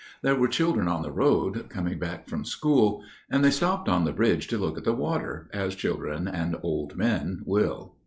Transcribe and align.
There 0.23 0.35
were 0.35 0.47
children 0.47 0.87
on 0.87 1.03
the 1.03 1.11
road, 1.11 1.69
coming 1.69 1.99
back 1.99 2.27
from 2.27 2.43
school, 2.43 3.03
and 3.29 3.43
they 3.45 3.51
stopped 3.51 3.87
on 3.87 4.03
the 4.03 4.11
bridge 4.11 4.47
to 4.47 4.57
look 4.57 4.75
at 4.75 4.83
the 4.83 4.95
water, 4.95 5.47
as 5.53 5.75
children 5.75 6.27
and 6.27 6.55
old 6.63 6.95
men 6.97 7.43
will. 7.45 7.97